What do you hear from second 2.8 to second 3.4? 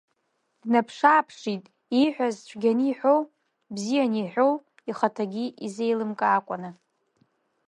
иҳәоу